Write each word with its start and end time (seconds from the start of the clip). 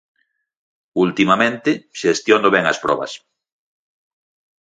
Ultimamente, 1.03 1.71
xestiono 1.99 2.47
ben 2.55 2.65
as 2.71 2.81
probas. 2.85 3.11